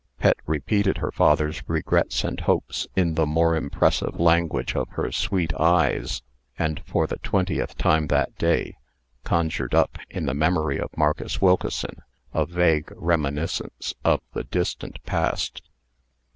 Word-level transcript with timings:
Pet 0.17 0.35
repeated 0.47 0.97
her 0.97 1.11
father's 1.11 1.61
regrets 1.69 2.23
and 2.23 2.39
hopes 2.39 2.87
in 2.95 3.13
the 3.13 3.27
more 3.27 3.55
impressive 3.55 4.19
language 4.19 4.75
of 4.75 4.89
her 4.93 5.11
sweet 5.11 5.53
eyes, 5.53 6.23
and, 6.57 6.81
for 6.87 7.05
the 7.05 7.17
twentieth 7.17 7.77
time 7.77 8.07
that 8.07 8.35
day, 8.39 8.77
conjured 9.23 9.75
up, 9.75 9.99
in 10.09 10.25
the 10.25 10.33
memory 10.33 10.79
of 10.79 10.89
Marcus 10.97 11.39
Wilkeson, 11.39 12.01
a 12.33 12.47
vague 12.47 12.91
reminiscence 12.95 13.93
of 14.03 14.21
the 14.33 14.43
distant 14.43 14.97
past. 15.05 15.61